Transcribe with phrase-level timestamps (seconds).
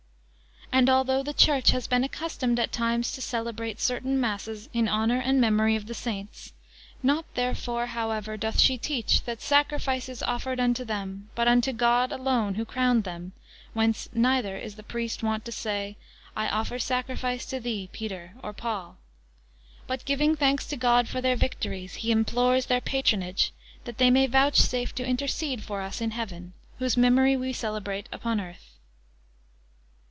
[0.73, 5.19] And although the Church has been accustomed at times to celebrate, certain masses in honour
[5.19, 6.53] and memory of the saints;
[7.03, 12.13] not therefore, however, doth she teach that sacrifice is offered unto them, but unto God
[12.13, 13.33] alone, who crowned them;
[13.73, 15.97] whence neither is the priest wont to say,
[16.37, 18.95] "I offer sacrifice to thee, Peter, or Paul;"
[19.87, 23.51] but, giving thanks to God for their victories, he implores their patronage,
[23.83, 28.39] that they may vouchsafe to intercede for us in heaven, whose memory we celebrate upon
[28.39, 28.77] earth.